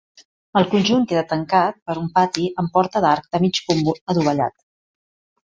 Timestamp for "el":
0.59-0.63